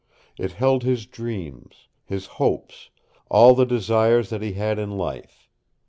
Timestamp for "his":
0.81-1.05, 2.07-2.25